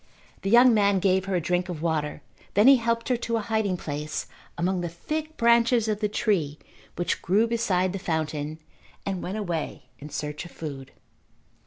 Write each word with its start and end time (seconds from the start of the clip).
The 0.41 0.49
young 0.49 0.73
man 0.73 0.97
gave 0.97 1.25
her 1.25 1.35
a 1.35 1.39
drink 1.39 1.69
of 1.69 1.83
water. 1.83 2.23
Then 2.55 2.65
he 2.67 2.77
helped 2.77 3.07
her 3.09 3.17
to 3.17 3.37
a 3.37 3.41
hiding 3.41 3.77
place 3.77 4.25
among 4.57 4.81
the 4.81 4.89
thick 4.89 5.37
branches 5.37 5.87
of 5.87 5.99
the 5.99 6.09
tree 6.09 6.57
which 6.95 7.21
grew 7.21 7.45
beside 7.45 7.93
the 7.93 7.99
fountain 7.99 8.57
and 9.05 9.21
went 9.21 9.37
away 9.37 9.89
in 9.99 10.09
search 10.09 10.43
of 10.43 10.49
food. 10.49 10.91